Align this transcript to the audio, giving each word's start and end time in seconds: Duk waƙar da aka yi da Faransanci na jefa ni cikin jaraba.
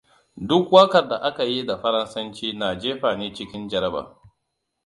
Duk 0.37 0.71
waƙar 0.71 1.07
da 1.09 1.17
aka 1.21 1.43
yi 1.43 1.65
da 1.65 1.77
Faransanci 1.77 2.53
na 2.53 2.77
jefa 2.79 3.15
ni 3.15 3.33
cikin 3.33 3.67
jaraba. 3.69 4.17